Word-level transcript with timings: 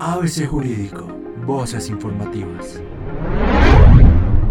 ABC 0.00 0.46
Jurídico, 0.46 1.06
Voces 1.46 1.88
Informativas. 1.88 2.80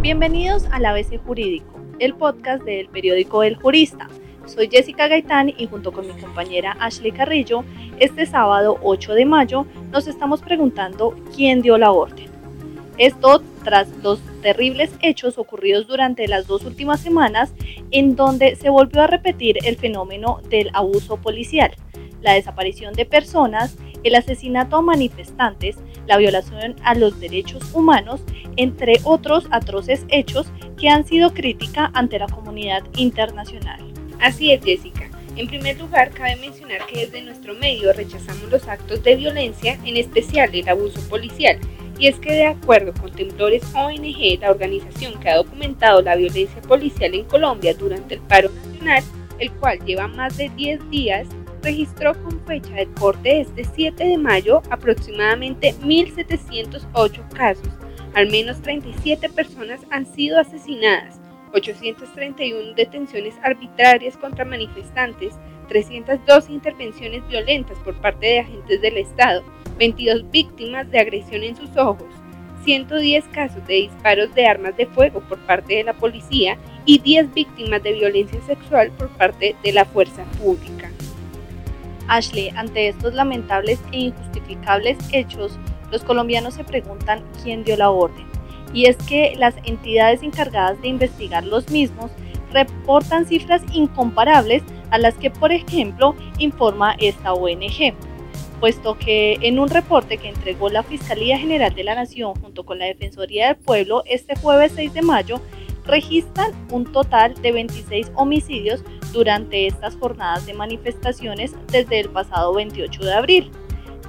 Bienvenidos 0.02 0.66
al 0.72 0.86
ABC 0.86 1.20
Jurídico, 1.26 1.80
el 2.00 2.14
podcast 2.16 2.64
del 2.64 2.88
periódico 2.90 3.44
El 3.44 3.56
Jurista. 3.56 4.08
Soy 4.46 4.70
Jessica 4.70 5.08
Gaitán 5.08 5.50
y 5.50 5.68
junto 5.68 5.92
con 5.92 6.08
mi 6.08 6.14
compañera 6.22 6.78
Ashley 6.80 7.12
Carrillo, 7.12 7.64
este 8.00 8.26
sábado 8.26 8.78
8 8.84 9.14
de 9.14 9.26
mayo 9.26 9.66
nos 9.92 10.08
estamos 10.08 10.42
preguntando 10.42 11.16
quién 11.36 11.62
dio 11.62 11.78
la 11.78 11.92
orden. 11.92 12.28
Esto 12.98 13.42
tras 13.64 13.90
los 14.04 14.20
terribles 14.42 14.92
hechos 15.02 15.38
ocurridos 15.38 15.88
durante 15.88 16.28
las 16.28 16.48
dos 16.48 16.64
últimas 16.64 17.00
semanas 17.00 17.54
en 17.92 18.16
donde 18.16 18.56
se 18.56 18.70
volvió 18.70 19.02
a 19.02 19.08
repetir 19.08 19.58
el 19.66 19.78
fenómeno 19.78 20.40
del 20.50 20.70
abuso 20.74 21.18
policial, 21.18 21.76
la 22.22 22.34
desaparición 22.34 22.94
de 22.94 23.06
personas, 23.06 23.78
el 24.04 24.16
asesinato 24.16 24.78
a 24.78 24.82
manifestantes, 24.82 25.78
la 26.08 26.18
violación 26.18 26.76
a 26.84 26.96
los 26.96 27.20
derechos 27.20 27.64
humanos, 27.74 28.22
entre 28.58 29.00
otros 29.04 29.48
atroces 29.52 30.06
hechos 30.10 30.48
que 30.78 30.90
han 30.90 31.06
sido 31.06 31.34
crítica 31.34 31.92
ante 31.94 32.20
la 32.20 32.28
comunidad 32.28 32.84
internacional. 32.96 33.80
Así 34.20 34.52
es, 34.52 34.64
Jessica. 34.64 35.10
En 35.38 35.48
primer 35.48 35.80
lugar, 35.80 36.12
cabe 36.12 36.36
mencionar 36.36 36.86
que 36.88 37.06
desde 37.06 37.22
nuestro 37.22 37.54
medio 37.54 37.94
rechazamos 37.94 38.52
los 38.52 38.68
actos 38.68 39.02
de 39.04 39.16
violencia, 39.16 39.80
en 39.86 39.96
especial 39.96 40.54
el 40.54 40.68
abuso 40.68 41.00
policial, 41.10 41.58
y 41.98 42.08
es 42.08 42.20
que 42.20 42.34
de 42.34 42.48
acuerdo 42.48 42.94
con 43.00 43.12
Temblores 43.12 43.64
ONG, 43.74 44.40
la 44.42 44.52
organización 44.52 45.20
que 45.20 45.30
ha 45.30 45.38
documentado 45.38 46.02
la 46.02 46.16
violencia 46.16 46.62
policial 46.64 47.14
en 47.14 47.26
Colombia 47.26 47.74
durante 47.76 48.16
el 48.16 48.22
paro 48.22 48.50
nacional, 48.50 49.04
el 49.40 49.52
cual 49.54 49.80
lleva 49.86 50.08
más 50.08 50.36
de 50.36 50.50
10 50.50 50.90
días, 50.90 51.28
registró 51.62 52.14
con 52.24 52.40
fecha 52.46 52.74
de 52.74 52.88
corte 52.94 53.42
este 53.42 53.64
7 53.64 54.04
de 54.04 54.18
mayo 54.18 54.62
aproximadamente 54.70 55.76
1.708 55.82 57.30
casos. 57.30 57.70
Al 58.14 58.30
menos 58.30 58.62
37 58.62 59.30
personas 59.30 59.82
han 59.90 60.06
sido 60.06 60.40
asesinadas, 60.40 61.20
831 61.54 62.74
detenciones 62.76 63.36
arbitrarias 63.44 64.18
contra 64.18 64.46
manifestantes, 64.46 65.36
312 65.70 66.52
intervenciones 66.52 67.26
violentas 67.28 67.78
por 67.80 67.96
parte 68.02 68.26
de 68.26 68.40
agentes 68.40 68.82
del 68.82 68.98
Estado, 68.98 69.44
22 69.78 70.30
víctimas 70.30 70.90
de 70.92 71.00
agresión 71.00 71.44
en 71.44 71.56
sus 71.56 71.76
ojos, 71.78 72.10
110 72.66 73.26
casos 73.30 73.66
de 73.68 73.76
disparos 73.76 74.34
de 74.36 74.46
armas 74.46 74.76
de 74.78 74.86
fuego 74.88 75.22
por 75.22 75.40
parte 75.40 75.76
de 75.76 75.84
la 75.84 75.94
policía 75.94 76.58
y 76.86 77.00
10 77.00 77.34
víctimas 77.34 77.82
de 77.82 77.94
violencia 77.94 78.42
sexual 78.42 78.92
por 78.92 79.10
parte 79.10 79.56
de 79.64 79.72
la 79.72 79.86
fuerza 79.86 80.24
pública. 80.42 80.91
Ashley, 82.08 82.50
ante 82.56 82.88
estos 82.88 83.14
lamentables 83.14 83.80
e 83.92 84.00
injustificables 84.00 84.98
hechos, 85.12 85.58
los 85.92 86.04
colombianos 86.04 86.54
se 86.54 86.64
preguntan 86.64 87.24
quién 87.44 87.64
dio 87.64 87.78
la 87.78 87.90
orden. 87.90 88.26
Y 88.74 88.86
es 88.86 88.96
que 88.98 89.34
las 89.38 89.56
entidades 89.66 90.24
encargadas 90.24 90.82
de 90.82 90.88
investigar 90.88 91.44
los 91.44 91.70
mismos 91.70 92.12
reportan 92.52 93.26
cifras 93.26 93.62
incomparables 93.72 94.64
a 94.90 94.98
las 94.98 95.16
que, 95.16 95.30
por 95.32 95.52
ejemplo, 95.52 96.16
informa 96.38 96.96
esta 97.00 97.34
ONG 97.34 97.94
puesto 98.62 98.96
que 98.96 99.40
en 99.42 99.58
un 99.58 99.70
reporte 99.70 100.18
que 100.18 100.30
entregó 100.30 100.70
la 100.70 100.84
Fiscalía 100.84 101.38
General 101.38 101.74
de 101.74 101.84
la 101.84 101.96
Nación 101.96 102.36
junto 102.36 102.64
con 102.64 102.78
la 102.78 102.86
Defensoría 102.86 103.48
del 103.48 103.56
Pueblo 103.56 104.04
este 104.06 104.36
jueves 104.36 104.74
6 104.76 104.94
de 104.94 105.02
mayo, 105.02 105.42
registran 105.84 106.52
un 106.72 106.86
total 106.92 107.34
de 107.42 107.52
26 107.52 108.12
homicidios 108.14 108.84
durante 109.12 109.68
estas 109.68 109.96
jornadas 109.96 110.46
de 110.46 110.54
manifestaciones 110.54 111.54
desde 111.68 112.00
el 112.00 112.10
pasado 112.10 112.54
28 112.54 113.04
de 113.04 113.14
abril, 113.14 113.52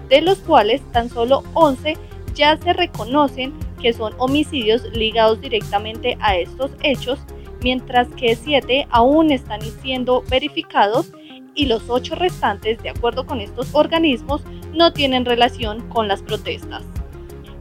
de 0.09 0.21
los 0.21 0.39
cuales 0.39 0.83
tan 0.93 1.09
solo 1.09 1.43
11 1.55 1.97
ya 2.35 2.57
se 2.57 2.73
reconocen 2.73 3.53
que 3.81 3.93
son 3.93 4.15
homicidios 4.19 4.85
ligados 4.93 5.41
directamente 5.41 6.17
a 6.21 6.37
estos 6.37 6.71
hechos, 6.83 7.19
mientras 7.63 8.09
que 8.09 8.37
7 8.37 8.87
aún 8.91 9.31
están 9.31 9.61
siendo 9.83 10.23
verificados 10.29 11.13
y 11.55 11.67
los 11.67 11.89
ocho 11.89 12.15
restantes, 12.15 12.83
de 12.83 12.91
acuerdo 12.91 13.27
con 13.27 13.41
estos 13.41 13.75
organismos, 13.75 14.43
no 14.73 14.93
tienen 14.93 15.25
relación 15.25 15.87
con 15.89 16.09
las 16.09 16.23
protestas. 16.23 16.83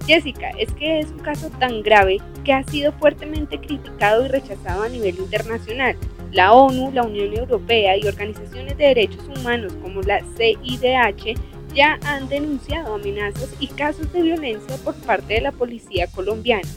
Jessica, 0.07 0.49
es 0.57 0.71
que 0.73 0.99
es 0.99 1.11
un 1.11 1.19
caso 1.19 1.49
tan 1.59 1.83
grave 1.83 2.19
que 2.43 2.53
ha 2.53 2.63
sido 2.63 2.91
fuertemente 2.93 3.59
criticado 3.59 4.25
y 4.25 4.29
rechazado 4.29 4.83
a 4.83 4.89
nivel 4.89 5.17
internacional. 5.19 5.95
La 6.31 6.53
ONU, 6.53 6.91
la 6.93 7.03
Unión 7.03 7.35
Europea 7.35 7.97
y 7.97 8.07
organizaciones 8.07 8.77
de 8.77 8.85
derechos 8.85 9.27
humanos 9.27 9.73
como 9.81 10.01
la 10.01 10.21
CIDH 10.37 11.35
ya 11.73 11.99
han 12.05 12.27
denunciado 12.29 12.95
amenazas 12.95 13.53
y 13.59 13.67
casos 13.67 14.11
de 14.13 14.21
violencia 14.21 14.75
por 14.83 14.95
parte 14.95 15.35
de 15.35 15.41
la 15.41 15.51
policía 15.51 16.07
colombiana. 16.07 16.67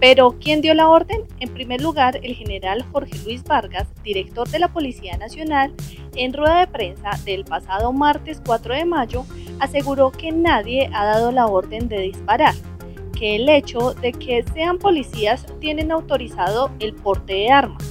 Pero, 0.00 0.36
¿quién 0.40 0.62
dio 0.62 0.72
la 0.72 0.88
orden? 0.88 1.24
En 1.40 1.52
primer 1.52 1.82
lugar, 1.82 2.18
el 2.22 2.34
general 2.34 2.82
Jorge 2.90 3.18
Luis 3.22 3.44
Vargas, 3.44 3.86
director 4.02 4.48
de 4.48 4.58
la 4.58 4.68
Policía 4.68 5.18
Nacional, 5.18 5.74
en 6.16 6.32
rueda 6.32 6.60
de 6.60 6.66
prensa 6.68 7.10
del 7.26 7.44
pasado 7.44 7.92
martes 7.92 8.40
4 8.46 8.76
de 8.76 8.86
mayo, 8.86 9.26
aseguró 9.58 10.10
que 10.10 10.32
nadie 10.32 10.88
ha 10.94 11.04
dado 11.04 11.32
la 11.32 11.46
orden 11.46 11.88
de 11.88 12.00
disparar, 12.00 12.54
que 13.14 13.36
el 13.36 13.50
hecho 13.50 13.92
de 13.92 14.12
que 14.12 14.42
sean 14.54 14.78
policías 14.78 15.44
tienen 15.60 15.92
autorizado 15.92 16.70
el 16.80 16.94
porte 16.94 17.34
de 17.34 17.50
armas. 17.50 17.89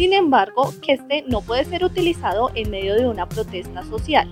Sin 0.00 0.14
embargo, 0.14 0.72
que 0.80 0.94
este 0.94 1.24
no 1.28 1.42
puede 1.42 1.66
ser 1.66 1.84
utilizado 1.84 2.50
en 2.54 2.70
medio 2.70 2.94
de 2.94 3.06
una 3.06 3.28
protesta 3.28 3.84
social. 3.84 4.26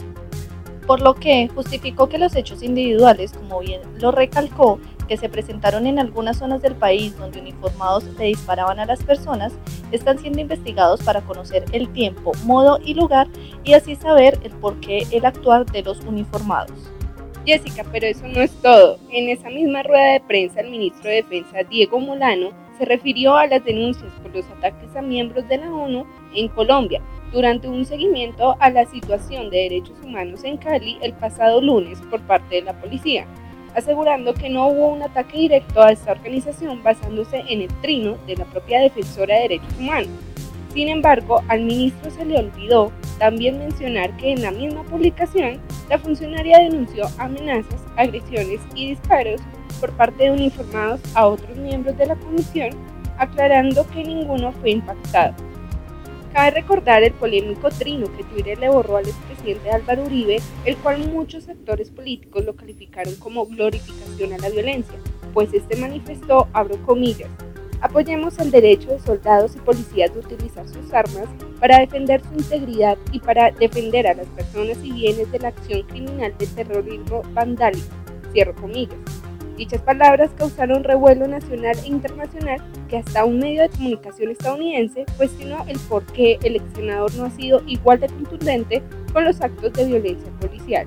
Por 0.86 1.02
lo 1.02 1.14
que 1.14 1.46
justificó 1.54 2.08
que 2.08 2.16
los 2.16 2.34
hechos 2.36 2.62
individuales, 2.62 3.32
como 3.32 3.60
bien 3.60 3.82
lo 4.00 4.10
recalcó, 4.10 4.80
que 5.08 5.18
se 5.18 5.28
presentaron 5.28 5.86
en 5.86 5.98
algunas 5.98 6.38
zonas 6.38 6.62
del 6.62 6.74
país 6.74 7.14
donde 7.18 7.40
uniformados 7.40 8.04
le 8.18 8.28
disparaban 8.28 8.80
a 8.80 8.86
las 8.86 9.02
personas 9.04 9.52
están 9.92 10.18
siendo 10.18 10.40
investigados 10.40 11.02
para 11.02 11.20
conocer 11.20 11.66
el 11.72 11.92
tiempo, 11.92 12.32
modo 12.44 12.78
y 12.82 12.94
lugar 12.94 13.28
y 13.62 13.74
así 13.74 13.94
saber 13.94 14.38
el 14.44 14.52
porqué 14.52 15.06
el 15.10 15.26
actuar 15.26 15.66
de 15.66 15.82
los 15.82 16.00
uniformados. 16.00 16.78
Jessica, 17.48 17.82
pero 17.90 18.06
eso 18.06 18.28
no 18.28 18.42
es 18.42 18.52
todo. 18.60 18.98
En 19.10 19.30
esa 19.30 19.48
misma 19.48 19.82
rueda 19.82 20.12
de 20.12 20.20
prensa, 20.20 20.60
el 20.60 20.70
ministro 20.70 21.08
de 21.08 21.22
Defensa, 21.22 21.62
Diego 21.62 21.98
Molano, 21.98 22.50
se 22.76 22.84
refirió 22.84 23.36
a 23.38 23.46
las 23.46 23.64
denuncias 23.64 24.12
por 24.22 24.34
los 24.34 24.44
ataques 24.50 24.94
a 24.94 25.00
miembros 25.00 25.48
de 25.48 25.56
la 25.56 25.72
ONU 25.72 26.04
en 26.34 26.48
Colombia 26.48 27.00
durante 27.32 27.66
un 27.66 27.86
seguimiento 27.86 28.54
a 28.60 28.68
la 28.68 28.84
situación 28.84 29.48
de 29.48 29.62
derechos 29.62 29.96
humanos 30.04 30.44
en 30.44 30.58
Cali 30.58 30.98
el 31.00 31.14
pasado 31.14 31.62
lunes 31.62 31.98
por 32.10 32.20
parte 32.20 32.56
de 32.56 32.62
la 32.62 32.78
policía 32.78 33.26
asegurando 33.74 34.34
que 34.34 34.50
no 34.50 34.68
hubo 34.68 34.88
un 34.88 35.02
ataque 35.02 35.38
directo 35.38 35.82
a 35.82 35.92
esta 35.92 36.12
organización 36.12 36.82
basándose 36.82 37.44
en 37.48 37.62
el 37.62 37.68
trino 37.80 38.16
de 38.26 38.36
la 38.36 38.44
propia 38.44 38.80
defensora 38.80 39.36
de 39.36 39.42
derechos 39.42 39.74
humanos. 39.78 40.10
Sin 40.74 40.88
embargo, 40.88 41.42
al 41.48 41.62
ministro 41.62 42.10
se 42.10 42.24
le 42.24 42.38
olvidó 42.38 42.92
también 43.18 43.58
mencionar 43.58 44.16
que 44.16 44.32
en 44.32 44.42
la 44.42 44.50
misma 44.50 44.82
publicación 44.84 45.58
la 45.88 45.98
funcionaria 45.98 46.58
denunció 46.58 47.06
amenazas, 47.18 47.80
agresiones 47.96 48.60
y 48.74 48.90
disparos 48.90 49.40
por 49.80 49.92
parte 49.92 50.24
de 50.24 50.30
uniformados 50.30 51.00
a 51.14 51.26
otros 51.26 51.56
miembros 51.56 51.96
de 51.96 52.06
la 52.06 52.16
comisión, 52.16 52.70
aclarando 53.18 53.86
que 53.90 54.04
ninguno 54.04 54.52
fue 54.52 54.70
impactado. 54.70 55.34
Cabe 56.32 56.50
recordar 56.50 57.02
el 57.02 57.12
polémico 57.12 57.68
trino 57.70 58.06
que 58.16 58.24
Twitter 58.24 58.58
le 58.58 58.68
borró 58.68 58.98
al 58.98 59.08
expresidente 59.08 59.70
Álvaro 59.70 60.04
Uribe, 60.04 60.40
el 60.64 60.76
cual 60.76 61.10
muchos 61.10 61.44
sectores 61.44 61.90
políticos 61.90 62.44
lo 62.44 62.54
calificaron 62.54 63.14
como 63.16 63.46
glorificación 63.46 64.32
a 64.34 64.38
la 64.38 64.50
violencia, 64.50 64.98
pues 65.32 65.52
este 65.52 65.76
manifestó, 65.76 66.46
abro 66.52 66.80
comillas, 66.84 67.30
apoyemos 67.80 68.38
el 68.38 68.50
derecho 68.50 68.90
de 68.90 69.00
soldados 69.00 69.56
y 69.56 69.60
policías 69.60 70.12
de 70.12 70.20
utilizar 70.20 70.68
sus 70.68 70.92
armas 70.92 71.28
para 71.60 71.80
defender 71.80 72.22
su 72.22 72.34
integridad 72.34 72.96
y 73.12 73.18
para 73.18 73.50
defender 73.50 74.06
a 74.06 74.14
las 74.14 74.26
personas 74.28 74.78
y 74.82 74.92
bienes 74.92 75.30
de 75.32 75.38
la 75.38 75.48
acción 75.48 75.82
criminal 75.84 76.34
de 76.38 76.46
terrorismo 76.46 77.22
vandálico, 77.34 77.88
cierro 78.32 78.54
comillas. 78.54 78.98
Dichas 79.56 79.82
palabras 79.82 80.30
causaron 80.38 80.84
revuelo 80.84 81.26
nacional 81.26 81.76
e 81.82 81.88
internacional 81.88 82.62
que 82.88 82.98
hasta 82.98 83.24
un 83.24 83.40
medio 83.40 83.62
de 83.62 83.70
comunicación 83.70 84.30
estadounidense 84.30 85.04
cuestionó 85.16 85.64
el 85.66 85.76
por 85.80 86.04
qué 86.06 86.38
el 86.44 86.56
ex 86.56 86.64
senador 86.76 87.12
no 87.16 87.24
ha 87.24 87.30
sido 87.30 87.60
igual 87.66 87.98
de 87.98 88.06
contundente 88.06 88.82
con 89.12 89.24
los 89.24 89.40
actos 89.40 89.72
de 89.72 89.84
violencia 89.84 90.30
policial. 90.40 90.86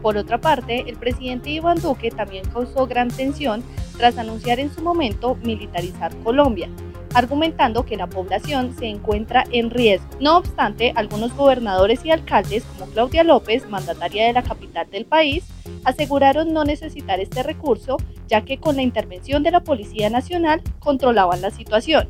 Por 0.00 0.16
otra 0.16 0.40
parte, 0.40 0.84
el 0.88 0.96
presidente 0.96 1.50
Iván 1.50 1.78
Duque 1.82 2.10
también 2.10 2.44
causó 2.50 2.86
gran 2.86 3.08
tensión 3.08 3.62
tras 3.98 4.16
anunciar 4.16 4.58
en 4.58 4.72
su 4.72 4.80
momento 4.82 5.36
militarizar 5.42 6.16
Colombia, 6.24 6.70
argumentando 7.14 7.84
que 7.84 7.96
la 7.96 8.08
población 8.08 8.74
se 8.78 8.86
encuentra 8.86 9.44
en 9.50 9.70
riesgo. 9.70 10.08
No 10.20 10.36
obstante, 10.36 10.92
algunos 10.94 11.36
gobernadores 11.36 12.04
y 12.04 12.10
alcaldes, 12.10 12.64
como 12.64 12.90
Claudia 12.90 13.24
López, 13.24 13.68
mandataria 13.68 14.26
de 14.26 14.32
la 14.32 14.42
capital 14.42 14.88
del 14.90 15.04
país, 15.04 15.44
aseguraron 15.84 16.52
no 16.52 16.64
necesitar 16.64 17.20
este 17.20 17.42
recurso, 17.42 17.96
ya 18.28 18.44
que 18.44 18.58
con 18.58 18.76
la 18.76 18.82
intervención 18.82 19.42
de 19.42 19.50
la 19.50 19.64
Policía 19.64 20.10
Nacional 20.10 20.62
controlaban 20.78 21.42
la 21.42 21.50
situación. 21.50 22.08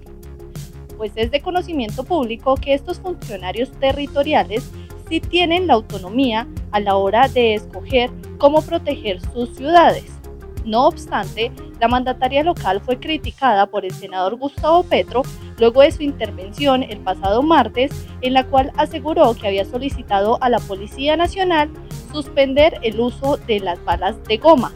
Pues 0.97 1.13
es 1.17 1.31
de 1.31 1.41
conocimiento 1.41 2.05
público 2.05 2.57
que 2.57 2.75
estos 2.75 3.01
funcionarios 3.01 3.71
territoriales 3.73 4.71
sí 5.09 5.21
tienen 5.21 5.67
la 5.67 5.75
autonomía 5.75 6.47
a 6.73 6.81
la 6.81 6.97
hora 6.97 7.29
de 7.29 7.55
escoger 7.55 8.11
cómo 8.39 8.63
proteger 8.63 9.21
sus 9.33 9.57
ciudades. 9.57 10.20
No 10.65 10.87
obstante, 10.87 11.51
la 11.81 11.89
mandataria 11.89 12.43
local 12.43 12.81
fue 12.81 12.99
criticada 12.99 13.67
por 13.67 13.85
el 13.85 13.93
senador 13.93 14.37
Gustavo 14.37 14.83
Petro 14.83 15.23
luego 15.59 15.83
de 15.83 15.93
su 15.93 16.03
intervención 16.03 16.83
el 16.83 16.99
pasado 17.01 17.43
martes, 17.43 17.91
en 18.21 18.35
la 18.35 18.45
cual 18.45 18.73
aseguró 18.77 19.35
que 19.35 19.49
había 19.49 19.65
solicitado 19.65 20.39
a 20.43 20.49
la 20.49 20.59
Policía 20.59 21.17
Nacional 21.17 21.71
suspender 22.13 22.79
el 22.83 23.01
uso 23.01 23.37
de 23.37 23.61
las 23.61 23.83
balas 23.85 24.23
de 24.25 24.37
goma, 24.37 24.73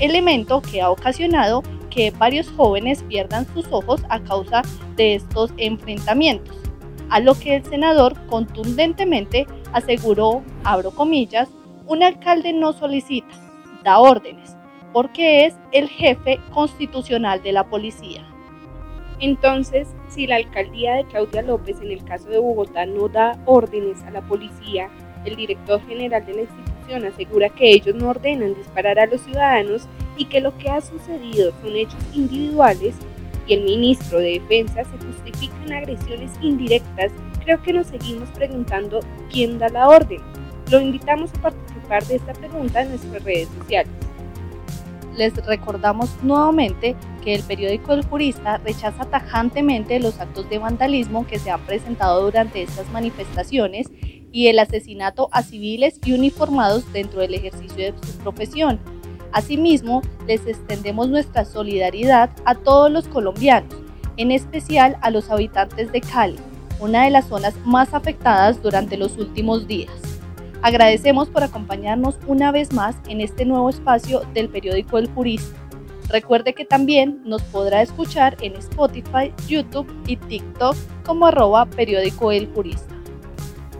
elemento 0.00 0.60
que 0.60 0.82
ha 0.82 0.90
ocasionado 0.90 1.62
que 1.90 2.10
varios 2.10 2.50
jóvenes 2.50 3.02
pierdan 3.04 3.46
sus 3.52 3.66
ojos 3.70 4.02
a 4.08 4.20
causa 4.20 4.62
de 4.96 5.16
estos 5.16 5.52
enfrentamientos, 5.58 6.56
a 7.10 7.20
lo 7.20 7.34
que 7.34 7.56
el 7.56 7.64
senador 7.64 8.14
contundentemente 8.26 9.46
aseguró, 9.72 10.42
abro 10.64 10.90
comillas, 10.90 11.48
un 11.86 12.02
alcalde 12.02 12.52
no 12.52 12.72
solicita, 12.72 13.28
da 13.84 13.98
órdenes, 13.98 14.56
porque 14.92 15.46
es 15.46 15.54
el 15.72 15.88
jefe 15.88 16.38
constitucional 16.52 17.42
de 17.42 17.52
la 17.52 17.64
policía. 17.64 18.24
Entonces, 19.20 19.88
si 20.08 20.26
la 20.26 20.36
alcaldía 20.36 20.94
de 20.94 21.04
Claudia 21.04 21.42
López 21.42 21.80
en 21.80 21.92
el 21.92 22.04
caso 22.04 22.28
de 22.28 22.38
Bogotá 22.38 22.86
no 22.86 23.08
da 23.08 23.38
órdenes 23.46 24.02
a 24.02 24.10
la 24.10 24.20
policía, 24.22 24.88
el 25.24 25.36
director 25.36 25.80
general 25.86 26.26
de 26.26 26.34
la 26.34 26.40
institución 26.42 27.04
asegura 27.04 27.48
que 27.48 27.70
ellos 27.72 27.94
no 27.94 28.10
ordenan 28.10 28.54
disparar 28.54 28.98
a 28.98 29.06
los 29.06 29.20
ciudadanos 29.20 29.86
y 30.16 30.24
que 30.24 30.40
lo 30.40 30.56
que 30.58 30.68
ha 30.68 30.80
sucedido 30.80 31.52
son 31.62 31.76
hechos 31.76 32.04
individuales 32.12 32.96
y 33.46 33.54
el 33.54 33.64
ministro 33.64 34.18
de 34.18 34.40
Defensa 34.40 34.84
se 34.84 35.06
justifica 35.06 35.54
en 35.66 35.72
agresiones 35.72 36.30
indirectas, 36.40 37.12
creo 37.44 37.62
que 37.62 37.72
nos 37.72 37.86
seguimos 37.88 38.28
preguntando 38.30 39.00
quién 39.30 39.58
da 39.58 39.68
la 39.68 39.88
orden. 39.88 40.20
Lo 40.70 40.80
invitamos 40.80 41.30
a 41.34 41.42
participar 41.42 42.04
de 42.04 42.16
esta 42.16 42.32
pregunta 42.32 42.82
en 42.82 42.90
nuestras 42.90 43.22
redes 43.24 43.48
sociales. 43.58 43.92
Les 45.16 45.34
recordamos 45.46 46.10
nuevamente 46.22 46.96
que 47.22 47.34
el 47.34 47.42
periódico 47.42 47.92
El 47.92 48.04
Jurista 48.04 48.58
rechaza 48.58 49.04
tajantemente 49.04 50.00
los 50.00 50.18
actos 50.20 50.48
de 50.48 50.58
vandalismo 50.58 51.26
que 51.26 51.38
se 51.38 51.50
han 51.50 51.60
presentado 51.60 52.22
durante 52.22 52.62
estas 52.62 52.90
manifestaciones 52.90 53.88
y 54.32 54.48
el 54.48 54.58
asesinato 54.58 55.28
a 55.32 55.42
civiles 55.42 56.00
y 56.04 56.14
uniformados 56.14 56.90
dentro 56.92 57.20
del 57.20 57.34
ejercicio 57.34 57.92
de 57.92 57.94
su 58.06 58.18
profesión 58.18 58.80
Asimismo, 59.32 60.02
les 60.26 60.46
extendemos 60.46 61.08
nuestra 61.08 61.46
solidaridad 61.46 62.30
a 62.44 62.54
todos 62.54 62.90
los 62.90 63.08
colombianos, 63.08 63.74
en 64.18 64.30
especial 64.30 64.98
a 65.00 65.10
los 65.10 65.30
habitantes 65.30 65.90
de 65.90 66.02
Cali, 66.02 66.36
una 66.80 67.04
de 67.04 67.10
las 67.10 67.28
zonas 67.28 67.54
más 67.64 67.94
afectadas 67.94 68.62
durante 68.62 68.98
los 68.98 69.16
últimos 69.16 69.66
días. 69.66 70.11
Agradecemos 70.62 71.28
por 71.28 71.42
acompañarnos 71.42 72.18
una 72.28 72.52
vez 72.52 72.72
más 72.72 72.94
en 73.08 73.20
este 73.20 73.44
nuevo 73.44 73.68
espacio 73.68 74.22
del 74.32 74.48
periódico 74.48 74.96
El 74.96 75.08
Jurista. 75.08 75.58
Recuerde 76.08 76.54
que 76.54 76.64
también 76.64 77.20
nos 77.24 77.42
podrá 77.42 77.82
escuchar 77.82 78.36
en 78.42 78.54
Spotify, 78.54 79.32
YouTube 79.48 79.92
y 80.06 80.16
TikTok 80.16 80.76
como 81.04 81.26
arroba 81.26 81.66
periódico 81.66 82.30
El 82.30 82.46
Jurista. 82.52 82.94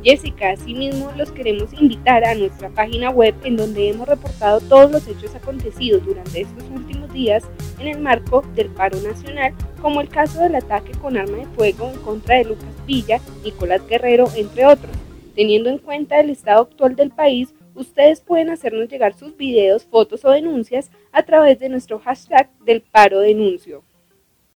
Jessica, 0.02 0.50
asimismo 0.50 1.12
los 1.16 1.30
queremos 1.30 1.72
invitar 1.74 2.24
a 2.24 2.34
nuestra 2.34 2.68
página 2.70 3.10
web 3.10 3.36
en 3.44 3.56
donde 3.56 3.90
hemos 3.90 4.08
reportado 4.08 4.60
todos 4.60 4.90
los 4.90 5.06
hechos 5.06 5.32
acontecidos 5.36 6.04
durante 6.04 6.40
estos 6.40 6.64
últimos 6.74 7.12
días 7.12 7.44
en 7.78 7.86
el 7.86 8.00
marco 8.00 8.42
del 8.56 8.66
paro 8.70 9.00
nacional, 9.02 9.54
como 9.80 10.00
el 10.00 10.08
caso 10.08 10.40
del 10.40 10.56
ataque 10.56 10.90
con 11.00 11.16
arma 11.16 11.36
de 11.36 11.46
fuego 11.54 11.92
en 11.94 12.00
contra 12.00 12.38
de 12.38 12.44
Lucas 12.46 12.74
Villa, 12.84 13.20
Nicolás 13.44 13.86
Guerrero, 13.86 14.26
entre 14.34 14.66
otros. 14.66 14.90
Teniendo 15.34 15.70
en 15.70 15.78
cuenta 15.78 16.20
el 16.20 16.28
estado 16.28 16.62
actual 16.62 16.94
del 16.94 17.10
país, 17.10 17.54
ustedes 17.74 18.20
pueden 18.20 18.50
hacernos 18.50 18.88
llegar 18.88 19.14
sus 19.14 19.34
videos, 19.34 19.84
fotos 19.86 20.24
o 20.26 20.30
denuncias 20.30 20.90
a 21.10 21.22
través 21.22 21.58
de 21.58 21.70
nuestro 21.70 21.98
hashtag 21.98 22.50
del 22.60 22.82
paro 22.82 23.20
denuncio. 23.20 23.82